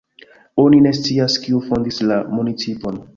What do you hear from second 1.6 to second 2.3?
fondis la